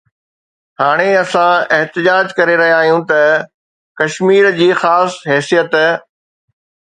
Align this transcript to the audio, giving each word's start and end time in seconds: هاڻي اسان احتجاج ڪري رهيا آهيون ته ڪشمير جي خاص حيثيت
هاڻي 0.81 1.09
اسان 1.23 1.57
احتجاج 1.77 2.27
ڪري 2.39 2.55
رهيا 2.61 2.79
آهيون 2.79 3.03
ته 3.11 3.19
ڪشمير 3.99 4.49
جي 4.61 4.71
خاص 4.81 5.21
حيثيت 5.31 5.79